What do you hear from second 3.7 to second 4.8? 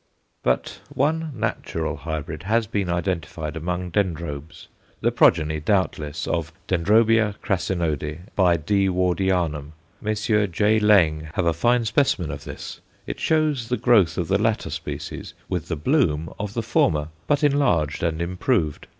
Dendrobes